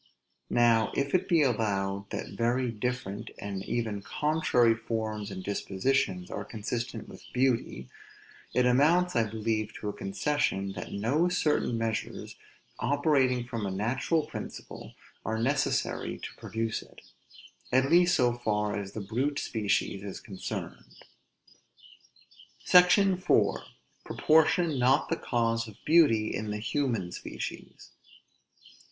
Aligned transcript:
Now, 0.49 0.91
if 0.95 1.13
it 1.13 1.29
be 1.29 1.43
allowed 1.43 2.09
that 2.09 2.29
very 2.29 2.71
different, 2.71 3.29
and 3.37 3.63
even 3.63 4.01
contrary 4.01 4.73
forms 4.73 5.29
and 5.29 5.43
dispositions 5.43 6.31
are 6.31 6.43
consistent 6.43 7.07
with 7.07 7.21
beauty, 7.31 7.87
it 8.51 8.65
amounts 8.65 9.15
I 9.15 9.29
believe 9.29 9.73
to 9.75 9.89
a 9.89 9.93
concession, 9.93 10.71
that 10.71 10.91
no 10.91 11.29
certain 11.29 11.77
measures, 11.77 12.35
operating 12.79 13.45
from 13.47 13.63
a 13.67 13.69
natural 13.69 14.25
principle, 14.25 14.95
are 15.23 15.37
necessary 15.37 16.17
to 16.17 16.33
produce 16.35 16.81
it; 16.81 17.01
at 17.71 17.91
least 17.91 18.15
so 18.15 18.33
far 18.33 18.75
as 18.75 18.93
the 18.93 19.01
brute 19.01 19.37
species 19.37 20.01
is 20.03 20.19
concerned. 20.19 20.95
SECTION 22.65 23.19
IV. 23.19 23.57
PROPORTION 24.03 24.79
NOT 24.79 25.09
THE 25.09 25.17
CAUSE 25.17 25.67
OF 25.67 25.77
BEAUTY 25.85 26.33
IN 26.33 26.49
THE 26.49 26.57
HUMAN 26.57 27.11
SPECIES. 27.11 27.91